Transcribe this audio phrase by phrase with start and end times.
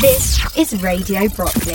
[0.00, 1.74] This is Radio Brockley.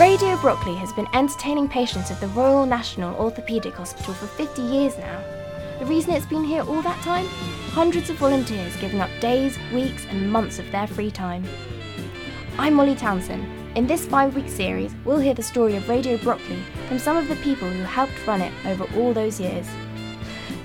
[0.00, 4.98] Radio Brockley has been entertaining patients at the Royal National Orthopaedic Hospital for 50 years
[4.98, 5.22] now.
[5.78, 7.24] The reason it's been here all that time?
[7.70, 11.44] Hundreds of volunteers giving up days, weeks, and months of their free time.
[12.58, 13.46] I'm Molly Townson.
[13.76, 17.28] In this five week series, we'll hear the story of Radio Brockley from some of
[17.28, 19.68] the people who helped run it over all those years.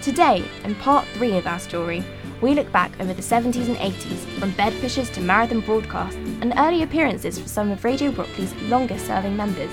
[0.02, 2.04] Today, in part three of our story,
[2.42, 6.82] we look back over the 70s and 80s, from bedpushers to marathon broadcasts, and early
[6.82, 9.72] appearances for some of Radio Brockley's longest serving members.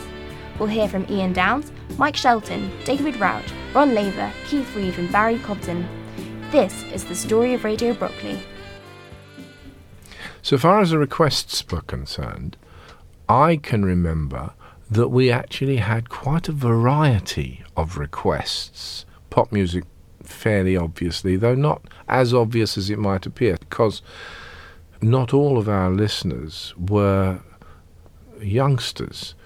[0.58, 5.38] We'll hear from Ian Downs, Mike Shelton, David Rauch, Ron Laver, Keith Reeve, and Barry
[5.38, 5.86] Cobden.
[6.50, 8.42] This is the story of Radio Brockley.
[10.42, 12.56] So far as the requests were concerned,
[13.28, 14.54] I can remember
[14.90, 19.06] that we actually had quite a variety of requests.
[19.30, 19.84] Pop music,
[20.24, 24.02] fairly obviously, though not as obvious as it might appear, because
[25.00, 27.38] not all of our listeners were
[28.42, 29.36] youngsters.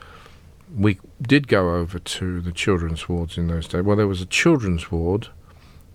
[0.74, 3.82] We did go over to the children's wards in those days.
[3.82, 5.28] Well, there was a children's ward,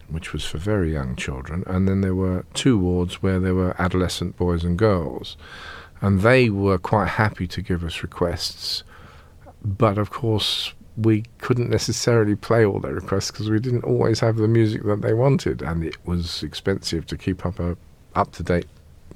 [0.08, 3.80] which was for very young children, and then there were two wards where there were
[3.82, 5.38] adolescent boys and girls.
[6.02, 8.84] And they were quite happy to give us requests.
[9.64, 14.38] But of course, we couldn't necessarily play all their requests because we didn't always have
[14.38, 17.78] the music that they wanted, and it was expensive to keep up a
[18.16, 18.66] up to date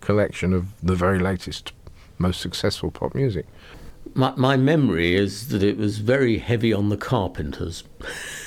[0.02, 1.74] collection of the very latest,
[2.18, 3.46] most successful pop music.
[4.16, 7.84] My, my memory is that it was very heavy on the Carpenters.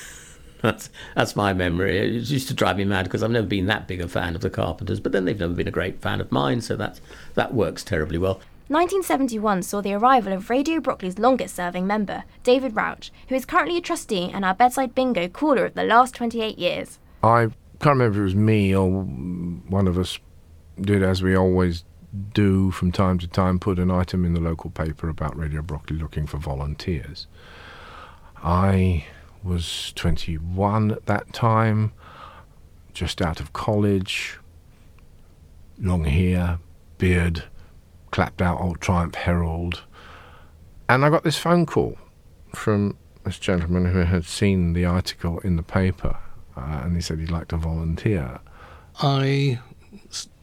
[0.62, 1.98] that's that's my memory.
[1.98, 4.40] It used to drive me mad because I've never been that big a fan of
[4.40, 7.00] the Carpenters, but then they've never been a great fan of mine, so that
[7.34, 8.40] that works terribly well.
[8.68, 13.76] 1971 saw the arrival of Radio Brockley's longest serving member, David Rauch, who is currently
[13.76, 16.98] a trustee and our bedside bingo caller of the last 28 years.
[17.22, 20.18] I can't remember if it was me or one of us
[20.80, 21.84] did as we always
[22.32, 25.96] do from time to time put an item in the local paper about Radio Brockley
[25.96, 27.26] looking for volunteers.
[28.42, 29.06] I
[29.42, 31.92] was 21 at that time,
[32.92, 34.38] just out of college,
[35.78, 36.58] long hair,
[36.98, 37.44] beard,
[38.10, 39.82] clapped out old Triumph Herald.
[40.88, 41.98] And I got this phone call
[42.54, 46.16] from this gentleman who had seen the article in the paper,
[46.56, 48.40] uh, and he said he'd like to volunteer.
[49.00, 49.60] I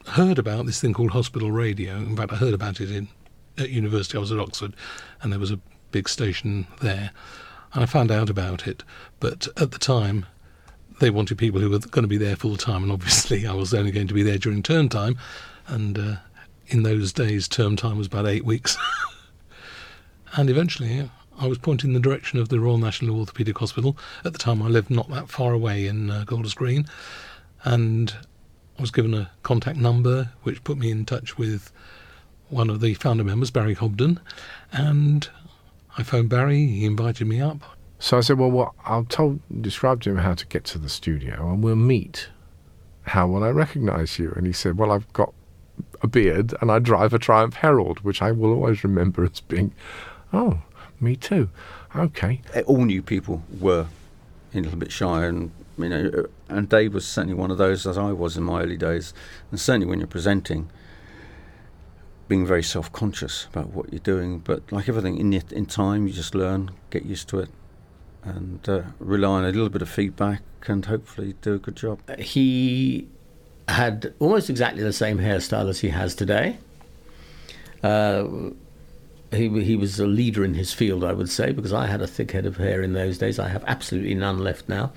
[0.07, 1.95] heard about this thing called hospital radio.
[1.95, 3.07] In fact, I heard about it in
[3.57, 4.17] at university.
[4.17, 4.75] I was at Oxford,
[5.21, 5.59] and there was a
[5.91, 7.11] big station there,
[7.73, 8.83] and I found out about it.
[9.19, 10.25] But at the time,
[10.99, 13.73] they wanted people who were going to be there full time, and obviously, I was
[13.73, 15.17] only going to be there during term time,
[15.67, 16.15] and uh,
[16.67, 18.77] in those days, term time was about eight weeks.
[20.35, 23.97] and eventually, I was pointed in the direction of the Royal National Orthopaedic Hospital.
[24.23, 26.85] At the time, I lived not that far away in uh, Golders Green,
[27.63, 28.15] and
[28.79, 31.71] was given a contact number which put me in touch with
[32.49, 34.19] one of the founder members, Barry Cobden,
[34.71, 35.29] and
[35.97, 36.65] I phoned Barry.
[36.67, 37.61] He invited me up.
[37.99, 40.89] So I said, "Well, what I'll tell, describe to him how to get to the
[40.89, 42.29] studio, and we'll meet.
[43.03, 45.33] How will I recognise you?" And he said, "Well, I've got
[46.01, 49.73] a beard and I drive a Triumph Herald, which I will always remember as being,
[50.31, 50.61] oh,
[50.99, 51.49] me too.
[51.95, 52.41] Okay.
[52.65, 53.87] All new people were
[54.53, 57.97] a little bit shy, and you know, and Dave was certainly one of those, as
[57.97, 59.13] I was in my early days,
[59.49, 60.69] and certainly when you're presenting,
[62.27, 64.39] being very self-conscious about what you're doing.
[64.39, 67.49] But like everything, in in time, you just learn, get used to it,
[68.23, 71.99] and uh, rely on a little bit of feedback, and hopefully do a good job.
[72.19, 73.07] He
[73.67, 76.57] had almost exactly the same hairstyle as he has today.
[77.81, 78.51] Uh,
[79.31, 82.07] he, he was a leader in his field, I would say, because I had a
[82.07, 83.39] thick head of hair in those days.
[83.39, 84.93] I have absolutely none left now.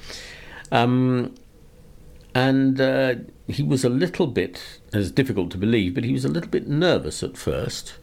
[0.73, 1.35] Um,
[2.35, 3.15] and uh,
[3.49, 6.69] he was a little bit, it's difficult to believe, but he was a little bit
[6.69, 7.95] nervous at first.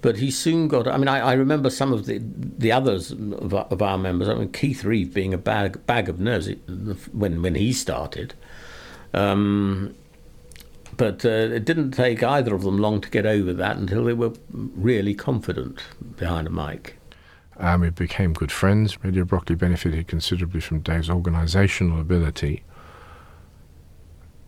[0.00, 0.86] But he soon got.
[0.86, 4.28] I mean, I, I remember some of the the others of, of, our members.
[4.28, 6.48] I mean, Keith Reeve being a bag bag of nerves
[7.12, 8.34] when when he started.
[9.12, 9.96] Um,
[10.96, 14.12] but uh, it didn't take either of them long to get over that until they
[14.12, 15.80] were really confident
[16.16, 16.97] behind a mic.
[17.58, 19.02] Um, we became good friends.
[19.02, 22.62] Radio Brockley benefited considerably from Dave's organisational ability.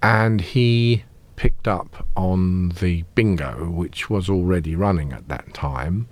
[0.03, 1.05] And he
[1.37, 6.09] picked up on the bingo, which was already running at that time,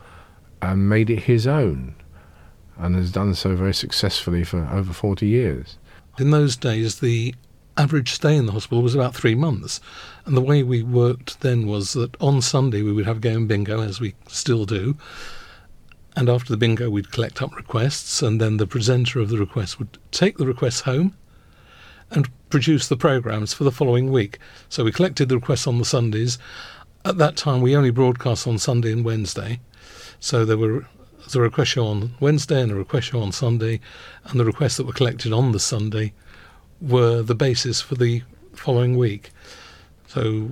[0.60, 1.94] and made it his own,
[2.76, 5.78] and has done so very successfully for over 40 years.
[6.18, 7.34] In those days, the
[7.76, 9.80] average stay in the hospital was about three months.
[10.26, 13.80] And the way we worked then was that on Sunday we would have game bingo,
[13.80, 14.96] as we still do.
[16.18, 19.78] And after the bingo, we'd collect up requests, and then the presenter of the request
[19.78, 21.16] would take the requests home
[22.10, 24.40] and produce the programs for the following week.
[24.68, 26.36] So we collected the requests on the Sundays.
[27.04, 29.60] At that time, we only broadcast on Sunday and Wednesday.
[30.18, 30.88] So there were
[31.32, 33.78] a request show on Wednesday and a request show on Sunday,
[34.24, 36.14] and the requests that were collected on the Sunday
[36.80, 38.24] were the basis for the
[38.54, 39.30] following week.
[40.08, 40.50] So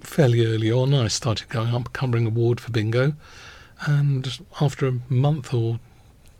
[0.00, 3.12] fairly early on, I started going up covering a ward for bingo,
[3.82, 5.80] and after a month or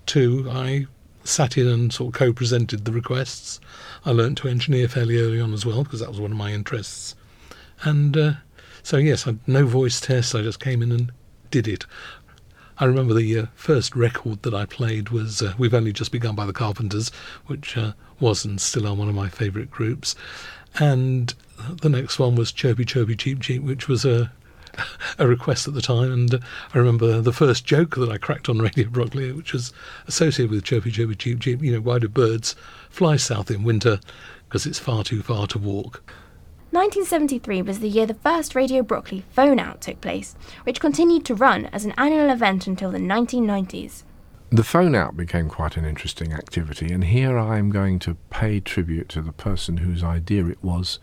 [0.06, 0.86] two, I
[1.24, 3.60] sat in and sort of co-presented the requests.
[4.04, 6.52] I learnt to engineer fairly early on as well because that was one of my
[6.52, 7.14] interests,
[7.82, 8.32] and uh,
[8.82, 10.34] so yes, I no voice test.
[10.34, 11.12] I just came in and
[11.50, 11.86] did it.
[12.78, 16.34] I remember the uh, first record that I played was uh, We've Only Just Begun
[16.34, 17.10] by the Carpenters,
[17.46, 20.14] which uh, was and still are one of my favourite groups.
[20.78, 21.32] And
[21.80, 24.30] the next one was Chirpy Chirpy Cheep Cheep, which was a
[25.18, 26.12] a request at the time.
[26.12, 26.38] And uh,
[26.74, 29.72] I remember the first joke that I cracked on Radio Brockley, which was
[30.06, 31.62] associated with Chirpy Chirpy Cheep Cheep.
[31.62, 32.54] You know, why do birds
[32.90, 34.00] fly south in winter?
[34.48, 36.02] Because it's far too far to walk.
[36.70, 40.34] 1973 was the year the first Radio Brockley phone out took place,
[40.64, 44.02] which continued to run as an annual event until the 1990s.
[44.50, 48.60] The phone out became quite an interesting activity, and here I am going to pay
[48.60, 50.98] tribute to the person whose idea it was,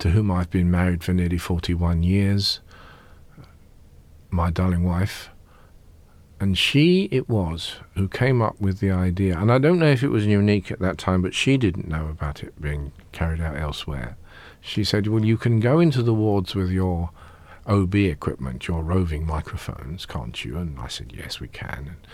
[0.00, 2.60] to whom I've been married for nearly 41 years,
[4.30, 5.30] my darling wife.
[6.40, 10.04] And she it was who came up with the idea, and I don't know if
[10.04, 13.56] it was unique at that time, but she didn't know about it being carried out
[13.56, 14.16] elsewhere
[14.60, 17.10] she said, Well, you can go into the wards with your
[17.66, 20.56] OB equipment, your roving microphones, can't you?
[20.56, 21.78] And I said, Yes, we can.
[21.78, 22.06] And,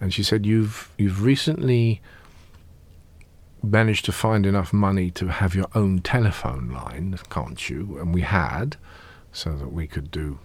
[0.00, 2.00] and she said, You've you've recently
[3.62, 7.98] managed to find enough money to have your own telephone line, can't you?
[7.98, 8.76] And we had,
[9.32, 10.38] so that we could do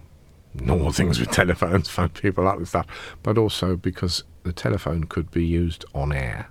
[0.54, 2.88] normal things with telephones, phone people up and stuff,
[3.24, 6.50] but also because the telephone could be used on air.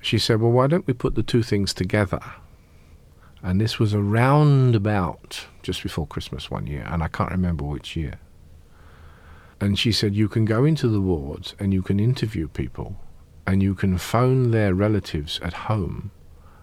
[0.00, 2.20] She said, Well, why don't we put the two things together?
[3.42, 7.96] And this was around about just before Christmas one year, and I can't remember which
[7.96, 8.18] year.
[9.60, 12.96] And she said, You can go into the wards and you can interview people
[13.46, 16.10] and you can phone their relatives at home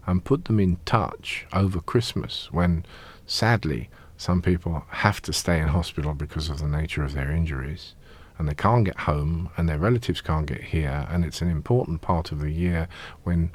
[0.06, 2.86] and put them in touch over Christmas when,
[3.26, 7.96] sadly, some people have to stay in hospital because of the nature of their injuries
[8.38, 12.02] and they can't get home and their relatives can't get here and it's an important
[12.02, 12.88] part of the year
[13.24, 13.52] when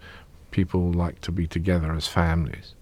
[0.50, 2.75] people like to be together as families.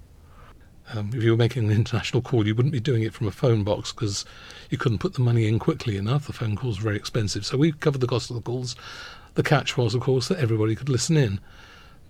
[0.94, 3.32] Um, if you were making an international call, you wouldn't be doing it from a
[3.32, 4.24] phone box because
[4.70, 6.26] you couldn't put the money in quickly enough.
[6.26, 7.44] The phone calls were very expensive.
[7.44, 8.76] So we covered the cost of the calls.
[9.34, 11.40] The catch was, of course, that everybody could listen in.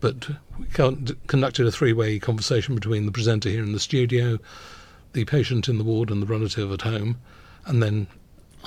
[0.01, 0.29] But
[0.59, 4.39] we conducted a three way conversation between the presenter here in the studio,
[5.13, 7.19] the patient in the ward, and the relative at home.
[7.65, 8.07] And then,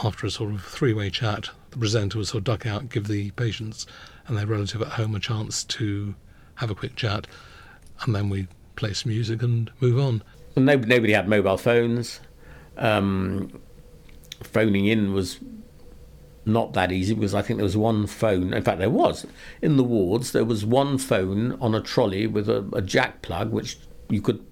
[0.03, 3.07] after a sort of three way chat, the presenter would sort of duck out, give
[3.07, 3.85] the patients
[4.27, 6.15] and their relative at home a chance to
[6.55, 7.27] have a quick chat.
[8.01, 10.23] And then we play some music and move on.
[10.55, 12.19] Nobody, nobody had mobile phones.
[12.77, 13.59] Um,
[14.41, 15.39] phoning in was
[16.45, 18.53] not that easy because I think there was one phone.
[18.53, 19.25] In fact, there was
[19.61, 20.31] in the wards.
[20.31, 23.77] There was one phone on a trolley with a, a jack plug, which
[24.09, 24.43] you could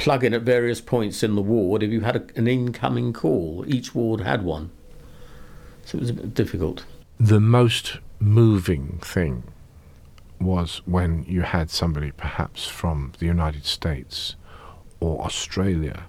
[0.00, 3.64] plug in at various points in the ward if you had a, an incoming call.
[3.68, 4.70] Each ward had one,
[5.84, 6.84] so it was a bit difficult.
[7.18, 9.44] The most moving thing
[10.40, 14.36] was when you had somebody perhaps from the United States
[15.00, 16.04] or Australia,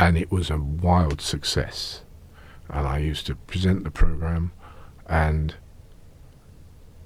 [0.00, 2.02] and it was a wild success.
[2.68, 4.52] And I used to present the program,
[5.06, 5.54] and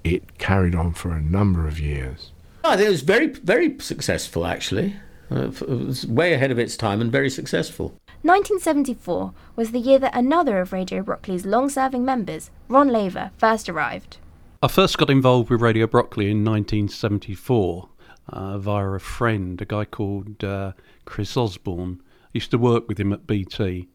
[0.02, 2.32] it carried on for a number of years.
[2.64, 4.96] I think it was very, very successful actually.
[5.30, 7.94] Uh, it was way ahead of its time and very successful.
[8.22, 13.68] 1974 was the year that another of Radio Brockley's long serving members, Ron Laver, first
[13.68, 14.18] arrived.
[14.62, 17.88] I first got involved with Radio Brockley in 1974
[18.30, 20.72] uh, via a friend, a guy called uh,
[21.04, 22.00] Chris Osborne.
[22.24, 23.88] I used to work with him at BT.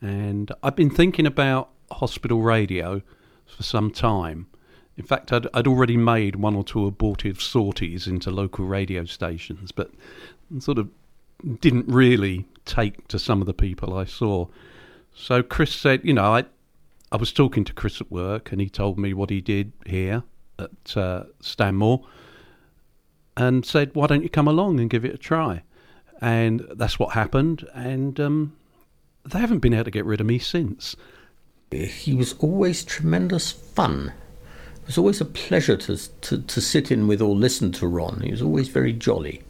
[0.00, 3.00] And I'd been thinking about hospital radio
[3.46, 4.48] for some time.
[4.96, 9.72] In fact, I'd, I'd already made one or two abortive sorties into local radio stations,
[9.72, 9.90] but
[10.58, 10.88] sort of
[11.60, 14.46] didn't really take to some of the people I saw.
[15.14, 16.44] So Chris said, you know, I,
[17.12, 20.22] I was talking to Chris at work, and he told me what he did here
[20.58, 22.06] at uh, Stanmore,
[23.36, 25.62] and said, "Why don't you come along and give it a try?"
[26.20, 28.56] And that's what happened, and um,
[29.24, 30.96] they haven't been able to get rid of me since.
[31.70, 34.12] He was always tremendous fun.
[34.86, 38.20] It was always a pleasure to, to, to sit in with or listen to Ron.
[38.20, 39.42] He was always very jolly.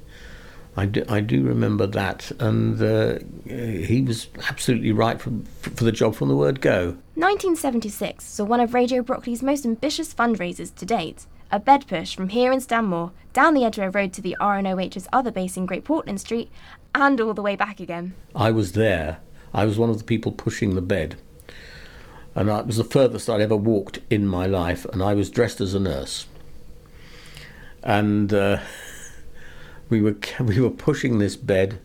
[0.78, 5.93] I do, I do remember that, and uh, he was absolutely right for, for the
[5.93, 6.97] job from the word go.
[7.16, 12.31] 1976 saw one of Radio Brockley's most ambitious fundraisers to date a bed push from
[12.31, 16.19] here in Stanmore down the Edgware Road to the RNOH's other base in Great Portland
[16.19, 16.50] Street
[16.95, 18.14] and all the way back again.
[18.35, 19.19] I was there.
[19.52, 21.16] I was one of the people pushing the bed.
[22.37, 25.59] And it was the furthest I'd ever walked in my life, and I was dressed
[25.62, 26.26] as a nurse.
[27.83, 28.59] And uh,
[29.88, 31.81] we were we were pushing this bed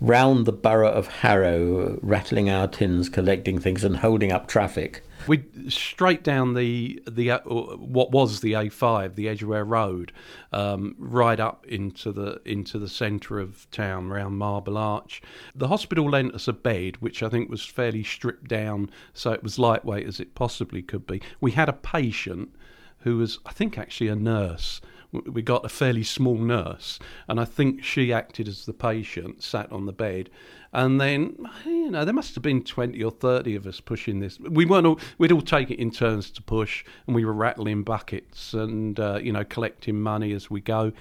[0.00, 5.04] round the borough of Harrow, rattling our tins, collecting things, and holding up traffic.
[5.26, 10.12] We straight down the the uh, what was the A5, the Edgware Road,
[10.52, 15.22] um, right up into the into the centre of town, round Marble Arch.
[15.54, 19.42] The hospital lent us a bed, which I think was fairly stripped down, so it
[19.42, 21.22] was lightweight as it possibly could be.
[21.40, 22.54] We had a patient
[23.00, 24.80] who was, I think, actually a nurse
[25.12, 29.70] we got a fairly small nurse, and I think she acted as the patient, sat
[29.70, 30.30] on the bed,
[30.72, 34.40] and then you know there must have been twenty or thirty of us pushing this.
[34.40, 37.82] We weren't all we'd all take it in turns to push, and we were rattling
[37.82, 40.92] buckets and uh, you know collecting money as we go.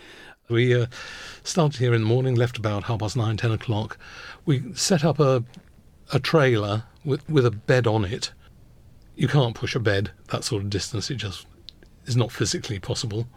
[0.49, 0.87] We uh,
[1.43, 3.97] started here in the morning, left about half past nine, ten o'clock.
[4.45, 5.43] We set up a
[6.11, 8.31] a trailer with with a bed on it.
[9.15, 11.45] You can't push a bed that sort of distance; it just
[12.05, 13.27] is not physically possible.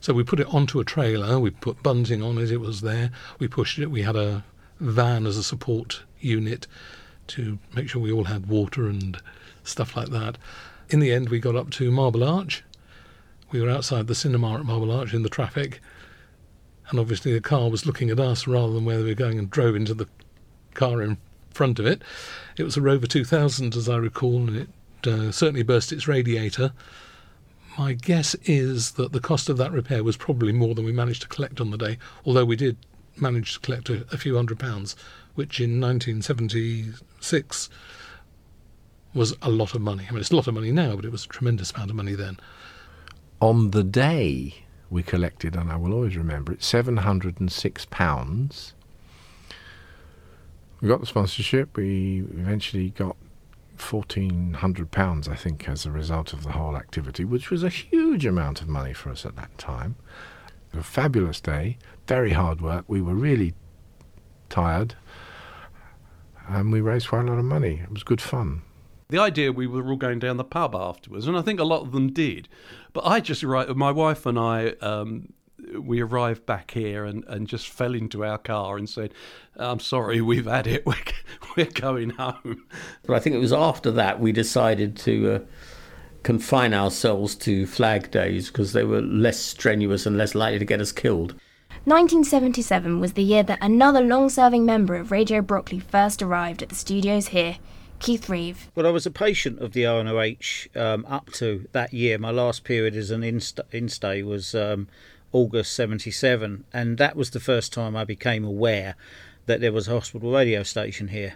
[0.00, 3.10] So we put it onto a trailer, we put bunting on it, it was there.
[3.38, 4.44] We pushed it, we had a
[4.80, 6.66] van as a support unit
[7.28, 9.20] to make sure we all had water and
[9.64, 10.38] stuff like that.
[10.88, 12.64] In the end, we got up to Marble Arch.
[13.50, 15.80] We were outside the cinema at Marble Arch in the traffic,
[16.88, 19.50] and obviously the car was looking at us rather than where we were going and
[19.50, 20.08] drove into the
[20.74, 21.18] car in
[21.50, 22.02] front of it.
[22.56, 24.68] It was a Rover 2000, as I recall, and it
[25.06, 26.72] uh, certainly burst its radiator
[27.78, 31.22] my guess is that the cost of that repair was probably more than we managed
[31.22, 32.76] to collect on the day, although we did
[33.16, 34.96] manage to collect a, a few hundred pounds,
[35.34, 37.70] which in 1976
[39.14, 40.06] was a lot of money.
[40.08, 41.96] I mean, it's a lot of money now, but it was a tremendous amount of
[41.96, 42.38] money then.
[43.40, 48.72] On the day we collected, and I will always remember it, £706.
[50.80, 51.76] We got the sponsorship.
[51.76, 53.16] We eventually got
[53.82, 58.62] £1,400, I think, as a result of the whole activity, which was a huge amount
[58.62, 59.96] of money for us at that time.
[60.72, 62.84] A fabulous day, very hard work.
[62.88, 63.54] We were really
[64.48, 64.94] tired,
[66.48, 67.80] and we raised quite a lot of money.
[67.82, 68.62] It was good fun.
[69.10, 71.82] The idea we were all going down the pub afterwards, and I think a lot
[71.82, 72.48] of them did.
[72.94, 75.34] But I just, right, my wife and I um,
[75.80, 79.12] we arrived back here and, and just fell into our car and said,
[79.56, 80.96] I'm sorry, we've had it, we're,
[81.56, 82.64] we're going home.
[83.06, 85.38] But I think it was after that we decided to uh,
[86.22, 90.80] confine ourselves to flag days because they were less strenuous and less likely to get
[90.80, 91.34] us killed.
[91.84, 96.68] 1977 was the year that another long serving member of Radio Brockley first arrived at
[96.68, 97.56] the studios here.
[97.98, 98.70] Keith Reeve.
[98.74, 102.18] Well, I was a patient of the RNOH um, up to that year.
[102.18, 104.88] My last period as an instay was um,
[105.32, 108.94] August 77, and that was the first time I became aware
[109.46, 111.34] that there was a hospital radio station here.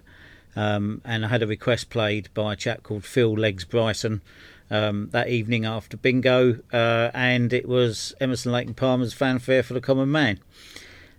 [0.55, 4.23] Um, and I had a request played by a chap called Phil Legs Bryson
[4.71, 9.75] um, that evening after bingo, uh, and it was Emerson Lake and Palmer's fanfare for
[9.75, 10.41] the common man.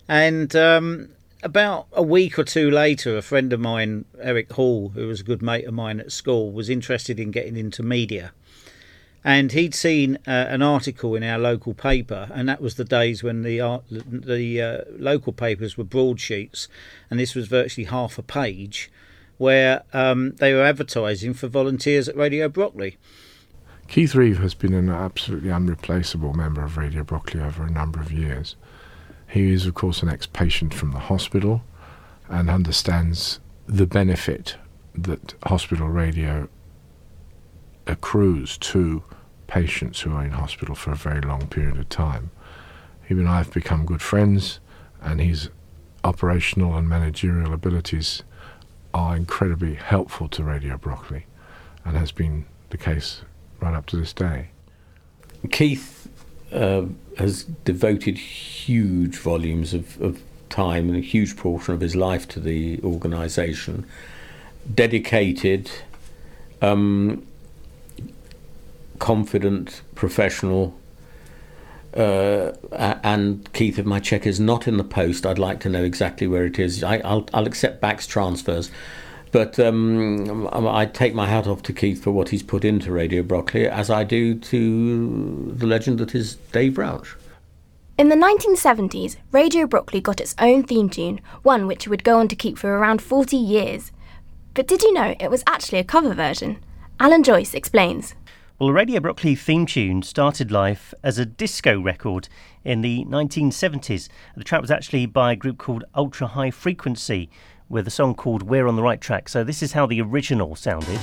[0.08, 1.10] And um,
[1.42, 5.24] about a week or two later, a friend of mine, Eric Hall, who was a
[5.24, 8.32] good mate of mine at school, was interested in getting into media
[9.28, 13.22] and he'd seen uh, an article in our local paper, and that was the days
[13.22, 16.66] when the uh, the uh, local papers were broadsheets,
[17.10, 18.90] and this was virtually half a page,
[19.36, 22.96] where um, they were advertising for volunteers at Radio Brockley.
[23.86, 28.10] Keith Reeve has been an absolutely unreplaceable member of Radio Brockley over a number of
[28.10, 28.56] years.
[29.28, 31.62] He is, of course, an ex-patient from the hospital,
[32.30, 34.56] and understands the benefit
[34.94, 36.48] that hospital radio
[37.86, 39.02] accrues to
[39.48, 42.30] patients who are in hospital for a very long period of time.
[43.08, 44.60] He and I have become good friends,
[45.00, 45.50] and his
[46.04, 48.22] operational and managerial abilities
[48.94, 51.26] are incredibly helpful to Radio Brockley
[51.84, 53.22] and has been the case
[53.60, 54.48] right up to this day.
[55.50, 56.08] Keith
[56.52, 56.82] uh,
[57.16, 62.40] has devoted huge volumes of, of time and a huge portion of his life to
[62.40, 63.86] the organisation,
[64.74, 65.70] dedicated,
[66.62, 67.26] um,
[68.98, 70.74] confident, professional.
[71.96, 75.84] Uh, and Keith, if my cheque is not in the post, I'd like to know
[75.84, 76.84] exactly where it is.
[76.84, 78.70] I, will I'll accept BACS transfers.
[79.30, 83.22] But um, I take my hat off to Keith for what he's put into Radio
[83.22, 87.16] Brockley, as I do to the legend that is Dave Rauch.
[87.98, 92.18] In the 1970s, Radio Brockley got its own theme tune, one which it would go
[92.18, 93.90] on to keep for around 40 years.
[94.54, 96.58] But did you know it was actually a cover version?
[97.00, 98.14] Alan Joyce explains.
[98.60, 102.28] Well, Radio Brockley theme tune started life as a disco record
[102.64, 104.08] in the 1970s.
[104.36, 107.30] The track was actually by a group called Ultra High Frequency
[107.68, 109.28] with a song called We're on the Right Track.
[109.28, 110.98] So this is how the original sounded.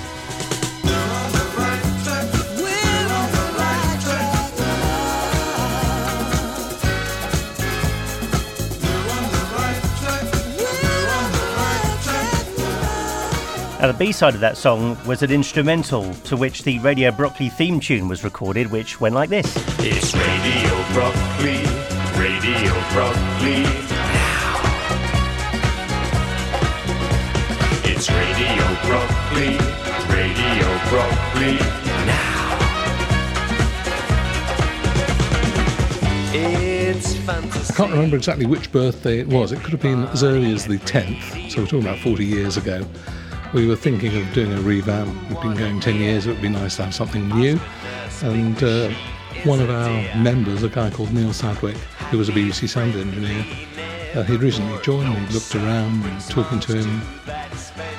[13.86, 17.50] Now, the B side of that song was an instrumental to which the Radio Brockley
[17.50, 19.46] theme tune was recorded, which went like this
[19.78, 21.62] It's Radio Brockley,
[22.18, 23.62] Radio Brockley
[24.02, 24.58] now.
[27.84, 29.54] It's Radio Brockley,
[30.10, 31.60] Radio Brockley
[32.08, 32.58] now.
[36.34, 37.72] It's fantasy.
[37.72, 39.52] I can't remember exactly which birthday it was.
[39.52, 42.58] It could have been as early as the 10th, so we're talking about 40 years
[42.58, 42.84] ago.
[43.56, 45.16] We were thinking of doing a revamp.
[45.30, 47.58] We've been going 10 years, it would be nice to have something new.
[48.22, 48.90] And uh,
[49.46, 51.78] one of our members, a guy called Neil Sadwick,
[52.12, 53.46] who was a BBC sound engineer,
[54.14, 55.08] uh, he'd recently joined.
[55.08, 57.02] We looked around, and talking to him.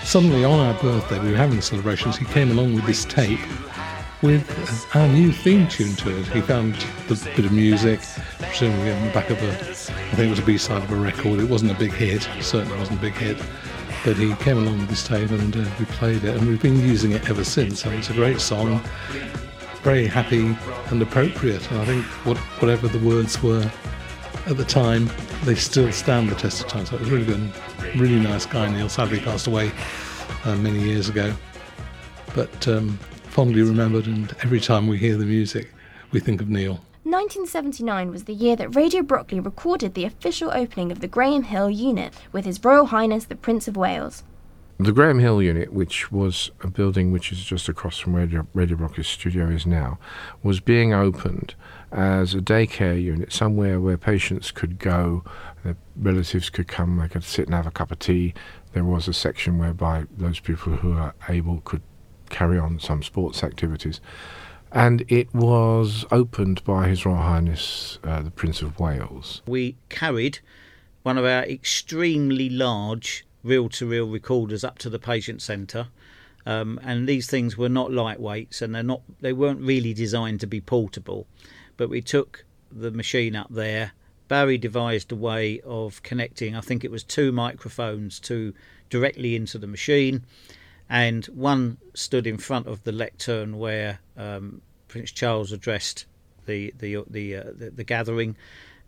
[0.05, 2.19] Suddenly, on our birthday, we were having celebrations.
[2.19, 3.41] He came along with this tape
[4.21, 4.47] with
[4.95, 6.27] our new theme tune to it.
[6.27, 6.75] He found
[7.09, 8.01] the bit of music,
[8.41, 11.41] presumably on the back of a, I think it was a B-side of a record.
[11.41, 13.39] It wasn't a big hit, certainly wasn't a big hit.
[14.07, 16.79] But he came along with this tape and uh, we played it, and we've been
[16.79, 17.85] using it ever since.
[17.85, 18.81] And it's a great song,
[19.83, 20.57] very happy
[20.91, 21.69] and appropriate.
[21.73, 23.69] And I think what, whatever the words were
[24.47, 25.11] at the time,
[25.43, 26.87] they still stand the test of time.
[26.87, 27.53] So it was really good.
[27.97, 28.71] Really nice guy.
[28.71, 29.73] Neil sadly passed away
[30.45, 31.35] uh, many years ago,
[32.33, 34.07] but um, fondly remembered.
[34.07, 35.73] And every time we hear the music,
[36.13, 36.81] we think of Neil.
[37.07, 41.71] 1979 was the year that Radio Brockley recorded the official opening of the Graham Hill
[41.71, 44.25] unit with His Royal Highness the Prince of Wales.
[44.79, 48.77] The Graham Hill unit, which was a building which is just across from where Radio,
[48.77, 50.01] Brockley's studio is now,
[50.43, 51.55] was being opened
[51.93, 55.23] as a daycare unit, somewhere where patients could go,
[55.63, 58.35] their relatives could come, they could sit and have a cup of tea.
[58.73, 61.83] There was a section whereby those people who are able could
[62.31, 64.01] carry on some sports activities.
[64.73, 69.43] And it was opened by His Royal Highness uh, the Prince of Wales.
[69.47, 70.41] We carried
[71.03, 75.89] one of our extremely large reel to reel recorders up to the patient centre.
[76.45, 80.47] Um, and these things were not lightweights and they're not they weren't really designed to
[80.47, 81.27] be portable.
[81.77, 83.93] But we took the machine up there.
[84.29, 88.53] Barry devised a way of connecting, I think it was two microphones to
[88.91, 90.25] directly into the machine
[90.89, 96.07] and one stood in front of the lectern where um, Prince Charles addressed
[96.47, 98.37] the the the, uh, the, the gathering,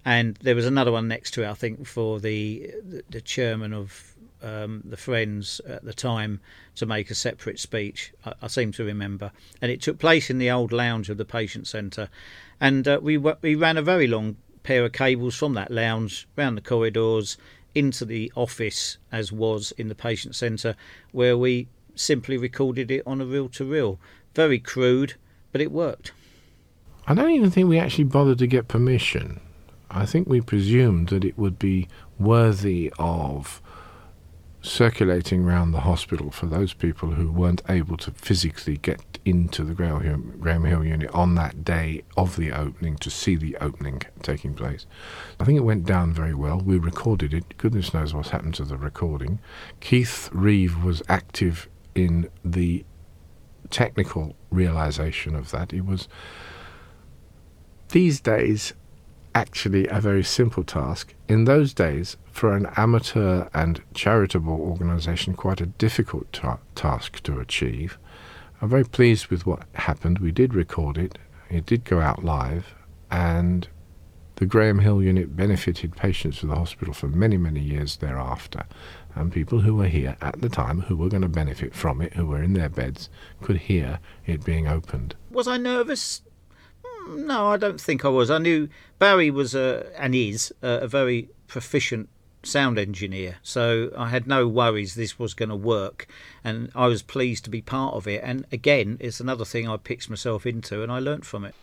[0.04, 3.72] and there was another one next to it, I think, for the the, the chairman
[3.72, 6.40] of um, the Friends at the time
[6.76, 8.12] to make a separate speech.
[8.24, 11.24] I, I, seem to remember, and it took place in the old lounge of the
[11.24, 12.08] patient centre,
[12.60, 16.56] and uh, we we ran a very long pair of cables from that lounge round
[16.56, 17.38] the corridors
[17.74, 20.74] into the office as was in the patient centre
[21.12, 23.98] where we simply recorded it on a reel to reel.
[24.38, 25.14] Very crude,
[25.50, 26.12] but it worked.
[27.08, 29.40] I don't even think we actually bothered to get permission.
[29.90, 31.88] I think we presumed that it would be
[32.20, 33.60] worthy of
[34.62, 39.74] circulating around the hospital for those people who weren't able to physically get into the
[39.74, 44.02] Graham Hill, Graham Hill unit on that day of the opening to see the opening
[44.22, 44.86] taking place.
[45.40, 46.60] I think it went down very well.
[46.60, 47.58] We recorded it.
[47.58, 49.40] Goodness knows what's happened to the recording.
[49.80, 52.84] Keith Reeve was active in the
[53.70, 55.72] technical realization of that.
[55.72, 56.08] It was
[57.90, 58.74] these days
[59.34, 61.14] actually a very simple task.
[61.28, 67.38] In those days, for an amateur and charitable organization, quite a difficult ta- task to
[67.38, 67.98] achieve.
[68.60, 70.18] I'm very pleased with what happened.
[70.18, 72.74] We did record it, it did go out live,
[73.10, 73.68] and
[74.38, 78.66] the Graham Hill unit benefited patients of the hospital for many, many years thereafter
[79.16, 82.12] and people who were here at the time who were going to benefit from it,
[82.14, 83.10] who were in their beds,
[83.42, 85.16] could hear it being opened.
[85.28, 86.22] Was I nervous?
[86.84, 88.30] Mm, no, I don't think I was.
[88.30, 88.68] I knew
[89.00, 92.08] Barry was a, and is a, a very proficient
[92.44, 96.06] sound engineer, so I had no worries this was going to work,
[96.44, 98.22] and I was pleased to be part of it.
[98.22, 101.56] And again, it's another thing I pitched myself into, and I learnt from it.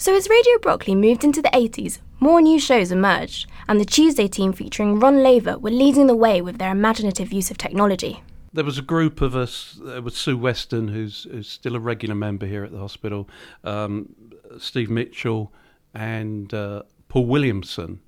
[0.00, 4.28] So, as Radio Brockley moved into the 80s, more new shows emerged, and the Tuesday
[4.28, 8.22] team featuring Ron Laver were leading the way with their imaginative use of technology.
[8.52, 9.76] There was a group of us.
[9.82, 13.28] There was Sue Weston, who's, who's still a regular member here at the hospital,
[13.64, 14.14] um,
[14.60, 15.52] Steve Mitchell,
[15.92, 17.98] and uh, Paul Williamson.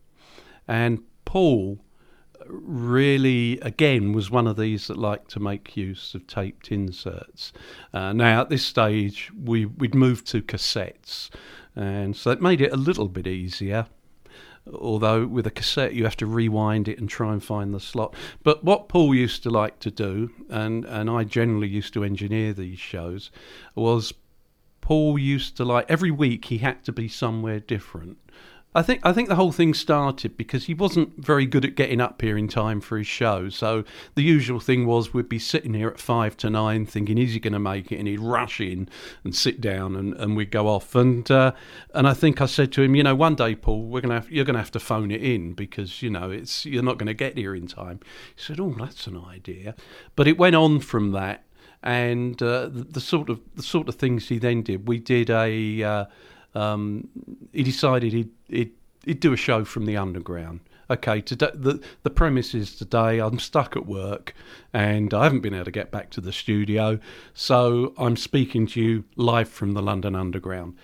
[0.68, 1.80] And Paul
[2.46, 7.52] really, again, was one of these that liked to make use of taped inserts.
[7.92, 11.30] Uh, now, at this stage, we, we'd moved to cassettes,
[11.76, 13.86] and so it made it a little bit easier.
[14.72, 18.14] Although with a cassette you have to rewind it and try and find the slot.
[18.42, 22.52] But what Paul used to like to do, and, and I generally used to engineer
[22.52, 23.30] these shows,
[23.74, 24.12] was
[24.80, 28.18] Paul used to like every week he had to be somewhere different.
[28.72, 32.00] I think I think the whole thing started because he wasn't very good at getting
[32.00, 33.48] up here in time for his show.
[33.48, 33.82] So
[34.14, 37.40] the usual thing was we'd be sitting here at five to nine, thinking is he
[37.40, 38.88] going to make it, and he'd rush in
[39.24, 40.94] and sit down, and, and we'd go off.
[40.94, 41.50] And uh,
[41.94, 44.30] and I think I said to him, you know, one day, Paul, we're gonna have,
[44.30, 47.08] you're going to have to phone it in because you know it's you're not going
[47.08, 47.98] to get here in time.
[48.36, 49.74] He said, oh, that's an idea.
[50.14, 51.44] But it went on from that,
[51.82, 54.86] and uh, the, the sort of the sort of things he then did.
[54.86, 55.82] We did a.
[55.82, 56.04] Uh,
[56.54, 57.08] um,
[57.52, 58.72] he decided he'd, he'd,
[59.04, 60.60] he'd do a show from the underground.
[60.90, 64.34] Okay, today the the premise is today I'm stuck at work
[64.72, 66.98] and I haven't been able to get back to the studio,
[67.32, 70.74] so I'm speaking to you live from the London Underground.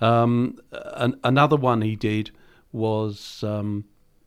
[0.00, 2.30] Um, an, another one he did
[2.70, 3.86] was um,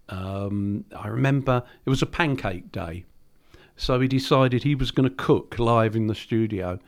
[0.10, 3.06] um, I remember it was a pancake day,
[3.78, 6.80] so he decided he was going to cook live in the studio.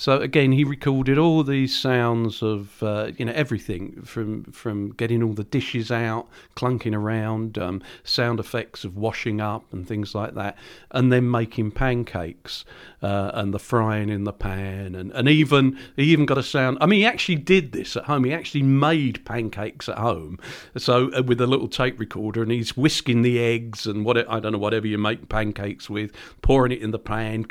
[0.00, 5.24] So again, he recorded all these sounds of uh, you know everything from from getting
[5.24, 10.34] all the dishes out, clunking around, um, sound effects of washing up and things like
[10.34, 10.56] that,
[10.92, 12.64] and then making pancakes
[13.02, 16.78] uh, and the frying in the pan, and, and even he even got a sound.
[16.80, 18.22] I mean, he actually did this at home.
[18.22, 20.38] He actually made pancakes at home,
[20.76, 24.38] so uh, with a little tape recorder, and he's whisking the eggs and what I
[24.38, 27.46] don't know whatever you make pancakes with, pouring it in the pan.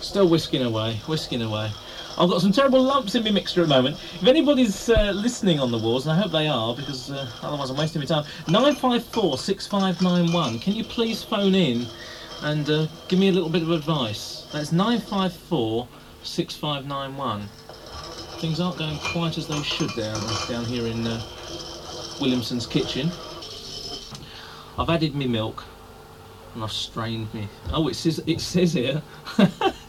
[0.00, 1.70] Still whisking away, whisking away.
[2.18, 3.96] I've got some terrible lumps in my mixture at the moment.
[4.14, 7.70] If anybody's uh, listening on the walls, and I hope they are, because uh, otherwise
[7.70, 10.58] I'm wasting my time, 954 6591.
[10.58, 11.86] Can you please phone in
[12.42, 14.48] and uh, give me a little bit of advice?
[14.52, 15.86] That's 954
[16.22, 17.48] 6591.
[18.40, 21.22] Things aren't going quite as they should down, down here in uh,
[22.20, 23.10] Williamson's kitchen.
[24.78, 25.64] I've added me milk
[26.54, 27.48] and I've strained me.
[27.72, 29.02] Oh, it says it says here.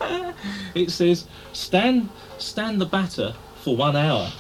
[0.76, 4.32] it says stand stand the batter for one hour.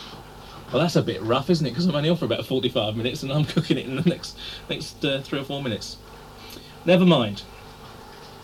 [0.71, 1.71] Well, that's a bit rough, isn't it?
[1.71, 4.37] Because I'm only on for about 45 minutes, and I'm cooking it in the next
[4.69, 5.97] next uh, three or four minutes.
[6.85, 7.43] Never mind.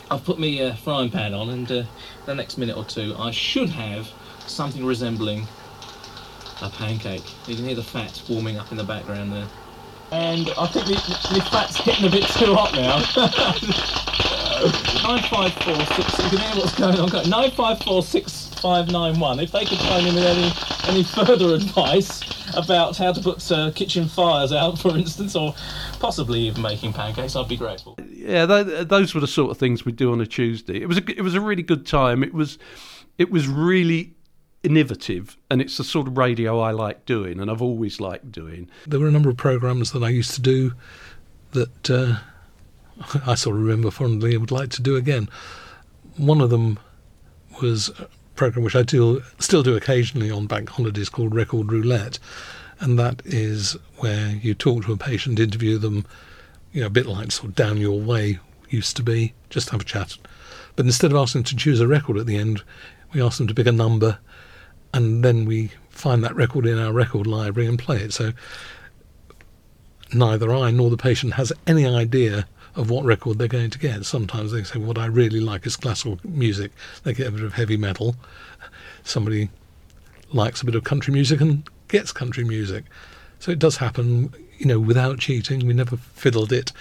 [0.09, 1.83] I've put my uh, frying pan on, and uh,
[2.25, 4.09] the next minute or two, I should have
[4.45, 5.47] something resembling
[6.61, 7.23] a pancake.
[7.47, 9.47] You can hear the fat warming up in the background there.
[10.11, 10.93] And I think the,
[11.33, 14.06] the fat's getting a bit too hot now.
[15.03, 16.19] Nine five four six.
[16.23, 17.29] You can hear what's going on.
[17.29, 19.39] Nine five four six five nine one.
[19.39, 20.51] If they could phone in with any
[20.87, 22.21] any further advice
[22.55, 25.53] about how to put uh, kitchen fires out, for instance, or
[25.99, 27.97] possibly even making pancakes, I'd be grateful.
[28.09, 30.81] yeah, th- those were the sort of things we do on a Tuesday.
[30.81, 32.23] It was a, it was a really good time.
[32.23, 32.57] It was
[33.17, 34.15] it was really
[34.63, 38.69] innovative, and it's the sort of radio I like doing, and I've always liked doing.
[38.87, 40.73] There were a number of programs that I used to do
[41.51, 42.17] that uh,
[43.25, 45.29] I sort of remember fondly and would like to do again.
[46.17, 46.79] One of them
[47.61, 52.19] was a program which I do, still do occasionally on bank holidays called Record Roulette,
[52.79, 56.05] and that is where you talk to a patient, interview them,
[56.71, 59.81] you know, a bit like sort of down your way used to be, just have
[59.81, 60.17] a chat.
[60.75, 62.63] But instead of asking them to choose a record at the end,
[63.13, 64.19] we ask them to pick a number,
[64.93, 68.13] and then we find that record in our record library and play it.
[68.13, 68.33] So
[70.13, 74.05] neither I nor the patient has any idea of what record they're going to get.
[74.05, 76.71] Sometimes they say, What I really like is classical music.
[77.03, 78.15] They get a bit of heavy metal.
[79.03, 79.49] Somebody
[80.31, 82.85] likes a bit of country music and gets country music.
[83.39, 85.65] So it does happen, you know, without cheating.
[85.65, 86.71] We never fiddled it.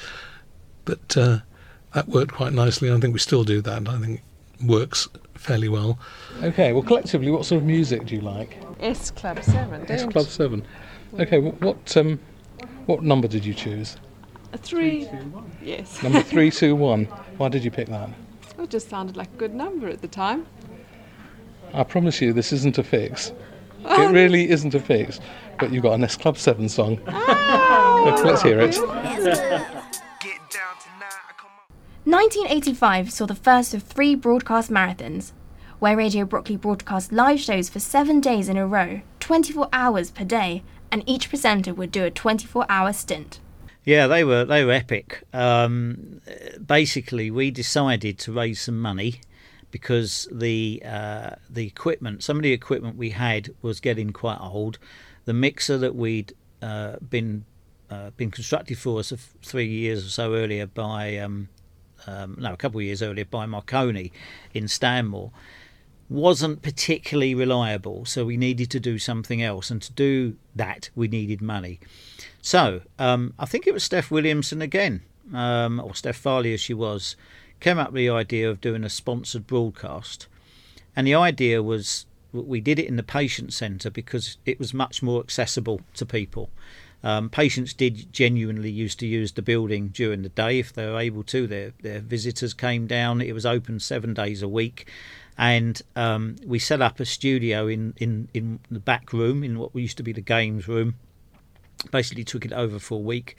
[0.84, 1.38] But uh,
[1.94, 2.92] that worked quite nicely.
[2.92, 3.88] I think we still do that.
[3.88, 4.22] I think
[4.60, 5.98] it works fairly well.
[6.42, 8.58] Okay, well, collectively, what sort of music do you like?
[8.80, 10.64] S Club 7, It's don't Club 7.
[11.18, 12.18] Okay, what, um,
[12.84, 13.96] what number did you choose?
[14.52, 15.08] A three.
[15.62, 16.02] Yes.
[16.02, 17.04] Number 321.
[17.36, 18.10] Why did you pick that?
[18.58, 20.46] It just sounded like a good number at the time.
[21.74, 23.32] I promise you, this isn't a fix.
[23.84, 24.08] Oh.
[24.08, 25.20] It really isn't a fix.
[25.58, 26.98] But you've got an S Club 7 song.
[27.06, 28.04] Oh.
[28.06, 28.76] Let's, let's hear it.
[32.04, 35.32] 1985 saw the first of three broadcast marathons,
[35.80, 40.24] where Radio Brockley broadcast live shows for seven days in a row, 24 hours per
[40.24, 43.40] day, and each presenter would do a 24 hour stint.
[43.86, 45.22] Yeah, they were they were epic.
[45.32, 46.20] Um,
[46.66, 49.20] basically, we decided to raise some money
[49.70, 54.80] because the uh, the equipment, some of the equipment we had was getting quite old.
[55.24, 57.44] The mixer that we'd uh, been
[57.88, 61.48] uh, been constructed for us three years or so earlier by um,
[62.08, 64.10] um, no, a couple of years earlier by Marconi
[64.52, 65.30] in Stanmore
[66.08, 69.70] wasn't particularly reliable, so we needed to do something else.
[69.70, 71.80] And to do that, we needed money.
[72.46, 75.02] So um, I think it was Steph Williamson again,
[75.34, 77.16] um, or Steph Farley as she was,
[77.58, 80.28] came up with the idea of doing a sponsored broadcast.
[80.94, 85.02] And the idea was we did it in the patient centre because it was much
[85.02, 86.50] more accessible to people.
[87.02, 91.00] Um, patients did genuinely used to use the building during the day if they were
[91.00, 91.48] able to.
[91.48, 93.20] Their their visitors came down.
[93.20, 94.88] It was open seven days a week,
[95.36, 99.74] and um, we set up a studio in, in in the back room in what
[99.74, 100.94] used to be the games room.
[101.90, 103.36] Basically, took it over for a week.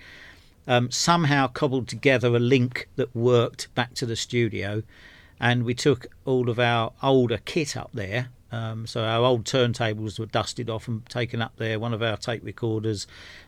[0.68, 4.84] Um, somehow cobbled together a link that worked back to the studio,
[5.40, 10.18] and we took all of our older kit up there um, so our old turntables
[10.18, 11.80] were dusted off and taken up there.
[11.80, 13.06] One of our tape recorders,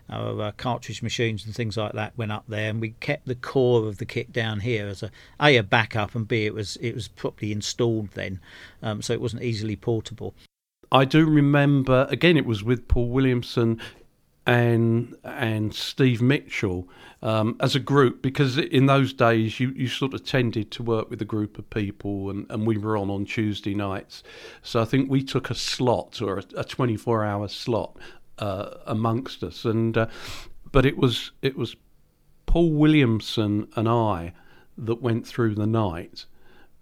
[0.09, 3.35] our, uh, cartridge machines and things like that went up there, and we kept the
[3.35, 6.77] core of the kit down here as a a, a backup, and b it was
[6.77, 8.39] it was properly installed then,
[8.83, 10.33] um, so it wasn't easily portable.
[10.91, 12.35] I do remember again.
[12.35, 13.79] It was with Paul Williamson
[14.45, 16.87] and and Steve Mitchell
[17.21, 21.09] um, as a group because in those days you, you sort of tended to work
[21.09, 24.23] with a group of people and, and we were on on Tuesday nights.
[24.61, 27.97] So I think we took a slot or a, a 24 hour slot
[28.39, 29.65] uh, amongst us.
[29.65, 30.07] And uh,
[30.71, 31.75] but it was it was
[32.45, 34.33] Paul Williamson and I
[34.77, 36.25] that went through the night.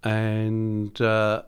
[0.04, 1.42] And uh,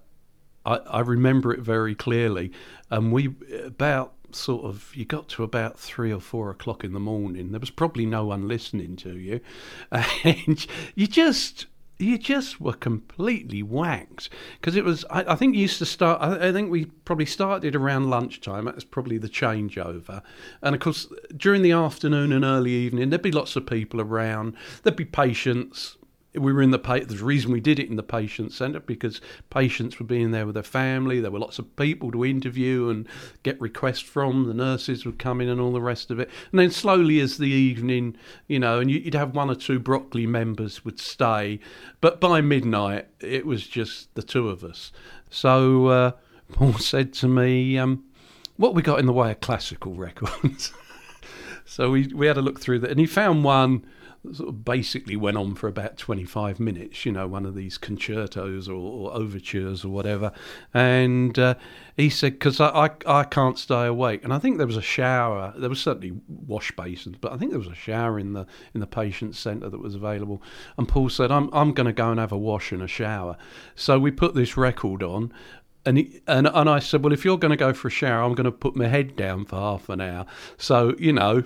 [0.66, 2.53] I, I remember it very clearly.
[2.90, 7.01] And we about sort of you got to about three or four o'clock in the
[7.01, 7.53] morning.
[7.53, 9.40] There was probably no one listening to you,
[9.93, 11.66] and you just
[11.99, 15.05] you just were completely whacked because it was.
[15.11, 16.21] I, I, think you used to start.
[16.21, 18.64] I, I, think we probably started around lunchtime.
[18.64, 20.23] That was probably the changeover,
[20.62, 24.57] and of course during the afternoon and early evening there'd be lots of people around.
[24.83, 25.97] There'd be patients
[26.35, 29.21] we were in the pa- the reason we did it in the patient centre because
[29.51, 31.21] patients were being there with their family.
[31.21, 33.09] There were lots of people to interview and
[33.43, 34.47] get requests from.
[34.47, 36.31] The nurses would come in and all the rest of it.
[36.53, 38.16] And then slowly, as the evening,
[38.47, 41.59] you know, and you'd have one or two Brockley members would stay,
[42.01, 44.93] but by midnight it was just the two of us.
[45.31, 46.12] So uh,
[46.53, 48.05] Paul said to me, um,
[48.57, 50.73] "What we got in the way of classical records?"
[51.64, 53.85] so we we had a look through that, and he found one
[54.33, 58.69] sort of basically went on for about 25 minutes, you know, one of these concertos
[58.69, 60.31] or, or overtures or whatever.
[60.75, 61.55] And uh,
[61.97, 64.23] he said, because I, I, I, can't stay awake.
[64.23, 67.51] And I think there was a shower, there was certainly wash basins, but I think
[67.51, 70.43] there was a shower in the in the patient centre that was available.
[70.77, 73.37] And Paul said, I'm, I'm going to go and have a wash and a shower.
[73.75, 75.33] So we put this record on.
[75.87, 78.23] And, he, and and I said, well, if you're going to go for a shower,
[78.23, 80.27] I'm going to put my head down for half an hour.
[80.59, 81.43] So you know,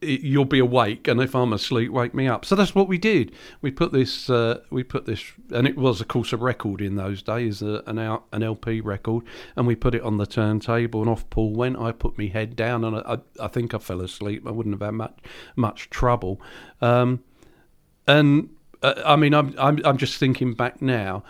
[0.00, 2.44] you'll be awake, and if I'm asleep, wake me up.
[2.44, 3.32] So that's what we did.
[3.62, 6.96] We put this, uh, we put this, and it was, of course, a record in
[6.96, 9.24] those days, uh, an an LP record,
[9.56, 11.78] and we put it on the turntable, and off Paul went.
[11.78, 14.46] I put my head down, and I, I think I fell asleep.
[14.46, 15.18] I wouldn't have had much
[15.56, 16.40] much trouble.
[16.80, 17.24] Um,
[18.06, 18.50] and
[18.82, 21.24] uh, I mean, I'm, I'm I'm just thinking back now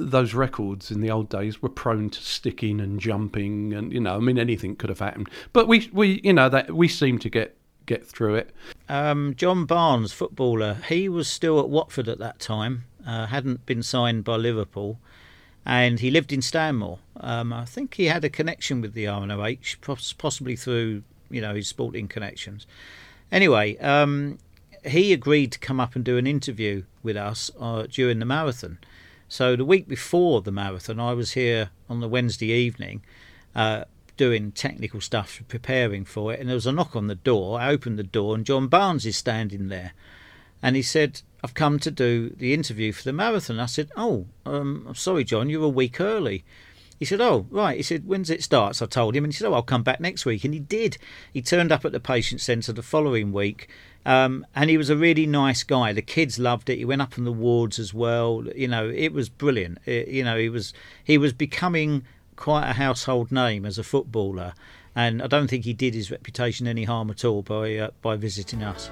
[0.00, 4.14] those records in the old days were prone to sticking and jumping and you know
[4.14, 7.28] i mean anything could have happened but we we you know that we seem to
[7.28, 7.57] get
[7.88, 8.50] get through it.
[8.88, 13.82] Um, John Barnes, footballer, he was still at Watford at that time, uh, hadn't been
[13.82, 15.00] signed by Liverpool,
[15.66, 17.00] and he lived in Stanmore.
[17.16, 21.68] Um, I think he had a connection with the RNOH, possibly through you know his
[21.68, 22.66] sporting connections.
[23.32, 24.38] Anyway, um,
[24.84, 28.78] he agreed to come up and do an interview with us uh, during the marathon.
[29.28, 33.02] So the week before the marathon, I was here on the Wednesday evening.
[33.54, 33.84] Uh,
[34.18, 37.58] doing technical stuff, preparing for it, and there was a knock on the door.
[37.58, 39.92] I opened the door, and John Barnes is standing there,
[40.62, 44.26] and he said, "I've come to do the interview for the marathon." I said, "Oh,
[44.44, 46.44] um, I'm sorry, John, you're a week early."
[46.98, 49.46] He said, "Oh, right." He said, "When's it starts?" I told him, and he said,
[49.46, 50.98] "Oh, I'll come back next week." And he did.
[51.32, 53.68] He turned up at the patient centre the following week,
[54.04, 55.92] um, and he was a really nice guy.
[55.92, 56.78] The kids loved it.
[56.78, 58.44] He went up in the wards as well.
[58.56, 59.78] You know, it was brilliant.
[59.86, 62.04] It, you know, he was he was becoming
[62.38, 64.54] quite a household name as a footballer,
[64.94, 68.16] and I don't think he did his reputation any harm at all by uh, by
[68.16, 68.90] visiting us.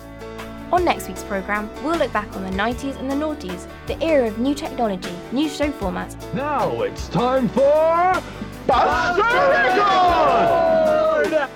[0.72, 4.26] On next week's programme, we'll look back on the 90s and the noughties, the era
[4.26, 6.16] of new technology, new show formats.
[6.35, 8.20] Now it's time for
[8.66, 9.72] Buster Record!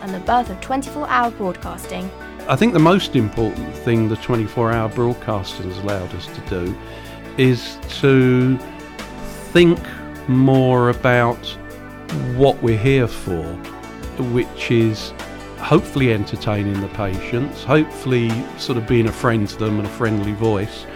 [0.02, 2.08] And the birth of 24 hour broadcasting.
[2.48, 6.78] I think the most important thing the 24 hour broadcaster has allowed us to do
[7.36, 8.56] is to
[9.52, 9.80] think
[10.28, 11.56] more about
[12.36, 13.44] what we're here for,
[14.32, 15.12] which is
[15.58, 20.32] hopefully entertaining the patients, hopefully sort of being a friend to them and a friendly
[20.32, 20.86] voice.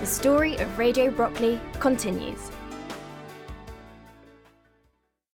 [0.00, 2.49] The story of Radio Brockley continues.